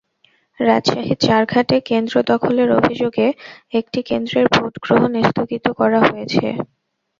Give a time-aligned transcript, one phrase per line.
[0.59, 3.27] রাজশাহীর চারঘাটে কেন্দ্র দখলের অভিযোগে
[3.73, 6.45] একটি কেন্দ্রের ভোট গ্রহণ স্থগিত করা হয়েছে।